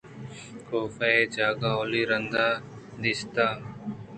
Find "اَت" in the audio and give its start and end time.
3.45-3.59